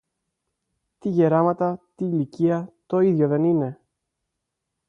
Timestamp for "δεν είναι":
3.27-3.79